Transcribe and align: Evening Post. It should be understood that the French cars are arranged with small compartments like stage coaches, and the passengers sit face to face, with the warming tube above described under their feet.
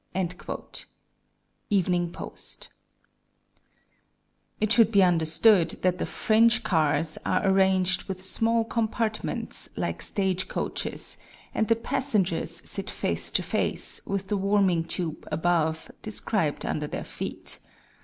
Evening 1.69 2.11
Post. 2.11 2.69
It 4.59 4.71
should 4.73 4.91
be 4.91 5.03
understood 5.03 5.69
that 5.83 5.99
the 5.99 6.07
French 6.07 6.63
cars 6.63 7.19
are 7.23 7.45
arranged 7.47 8.05
with 8.05 8.25
small 8.25 8.65
compartments 8.65 9.69
like 9.77 10.01
stage 10.01 10.47
coaches, 10.47 11.19
and 11.53 11.67
the 11.67 11.75
passengers 11.75 12.67
sit 12.67 12.89
face 12.89 13.29
to 13.29 13.43
face, 13.43 14.01
with 14.07 14.27
the 14.27 14.37
warming 14.37 14.85
tube 14.85 15.27
above 15.31 15.91
described 16.01 16.65
under 16.65 16.87
their 16.87 17.03
feet. 17.03 17.59